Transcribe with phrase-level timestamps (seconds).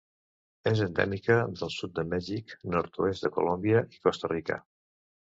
[0.69, 4.59] És endèmica del sud de Mèxic, nord-oest de Colòmbia i Costa Rica.